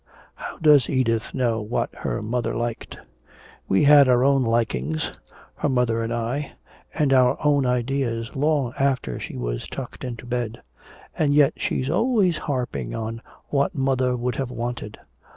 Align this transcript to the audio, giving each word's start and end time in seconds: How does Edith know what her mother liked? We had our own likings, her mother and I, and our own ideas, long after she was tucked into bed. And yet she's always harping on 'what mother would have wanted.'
How 0.33 0.57
does 0.57 0.89
Edith 0.89 1.31
know 1.31 1.61
what 1.61 1.93
her 1.97 2.23
mother 2.23 2.55
liked? 2.55 2.97
We 3.67 3.83
had 3.83 4.09
our 4.09 4.23
own 4.23 4.41
likings, 4.41 5.11
her 5.57 5.69
mother 5.69 6.01
and 6.01 6.11
I, 6.11 6.53
and 6.91 7.13
our 7.13 7.37
own 7.45 7.67
ideas, 7.67 8.35
long 8.35 8.73
after 8.79 9.19
she 9.19 9.37
was 9.37 9.67
tucked 9.67 10.03
into 10.03 10.25
bed. 10.25 10.59
And 11.15 11.35
yet 11.35 11.53
she's 11.55 11.87
always 11.87 12.39
harping 12.39 12.95
on 12.95 13.21
'what 13.49 13.77
mother 13.77 14.17
would 14.17 14.37
have 14.37 14.49
wanted.' 14.49 14.97